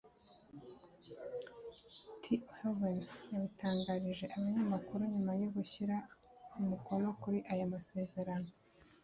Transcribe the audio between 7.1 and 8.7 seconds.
kuri aya masezerano